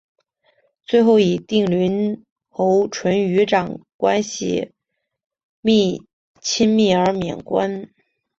[0.83, 4.73] 最后与定陵侯淳于长关系
[6.41, 7.93] 亲密而免官。